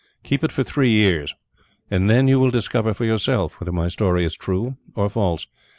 Keep 0.23 0.43
it 0.43 0.51
for 0.51 0.63
three 0.63 0.89
years, 0.89 1.35
and 1.91 2.09
then 2.09 2.27
you 2.27 2.39
will 2.39 2.49
discover 2.49 2.91
for 2.91 3.05
yourself 3.05 3.61
whether 3.61 3.71
my 3.71 3.87
story 3.87 4.25
is 4.25 4.33
true 4.35 4.75
or 4.95 5.07
false. 5.09 5.45